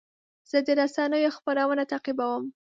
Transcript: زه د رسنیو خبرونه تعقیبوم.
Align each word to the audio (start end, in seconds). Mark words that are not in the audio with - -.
زه 0.49 0.57
د 0.65 0.67
رسنیو 0.81 1.35
خبرونه 1.37 1.83
تعقیبوم. 1.91 2.43